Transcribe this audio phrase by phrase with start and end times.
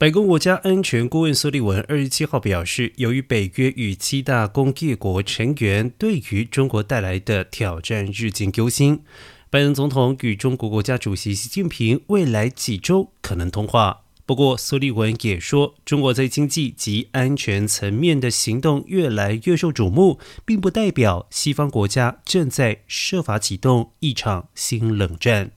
[0.00, 9.02] 白宫国家安全顾问苏利文二十七号表示，由于北约与七大工业国成员对于中国带来的挑战日渐忧心，
[9.50, 14.04] 拜登总统与中国国家主席习近平未来几周可能通话。
[14.24, 25.50] 不过，苏利文也说，中国在经济及安全层面的行动越来越受瞩目，并不代表西方国家正在设法启动一场新冷战。